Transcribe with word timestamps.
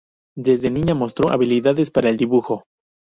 Desde 0.35 0.71
niña 0.71 0.95
mostró 0.95 1.29
habilidades 1.31 1.91
para 1.91 2.09
el 2.09 2.17
dibujo. 2.17 2.63